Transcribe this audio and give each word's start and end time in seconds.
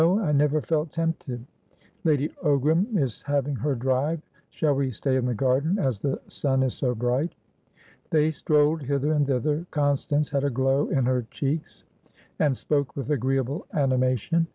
I 0.01 0.31
never 0.31 0.61
felt 0.61 0.91
tempted." 0.91 1.45
"Lady 2.03 2.29
Ogram 2.43 2.97
is 2.97 3.21
having 3.21 3.55
her 3.57 3.75
drive. 3.75 4.19
Shall 4.49 4.73
we 4.73 4.89
stay 4.89 5.15
in 5.15 5.25
the 5.27 5.35
garden, 5.35 5.77
as 5.77 5.99
the 5.99 6.19
sun 6.27 6.63
is 6.63 6.73
so 6.73 6.95
bright?" 6.95 7.35
They 8.09 8.31
strolled 8.31 8.81
hither 8.81 9.11
and 9.11 9.27
thither. 9.27 9.67
Constance 9.69 10.31
had 10.31 10.43
a 10.43 10.49
glow 10.49 10.87
in 10.89 11.05
her 11.05 11.27
checks, 11.29 11.85
and 12.39 12.57
spoke 12.57 12.95
with 12.95 13.11
agreeable 13.11 13.67
animation. 13.73 14.47